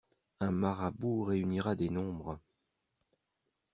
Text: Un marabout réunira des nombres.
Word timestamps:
Un 0.39 0.49
marabout 0.49 1.21
réunira 1.25 1.75
des 1.75 1.91
nombres. 1.91 2.39